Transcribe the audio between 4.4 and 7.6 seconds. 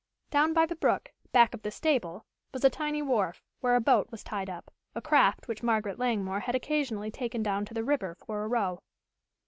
up, a craft which Margaret Langmore had occasionally taken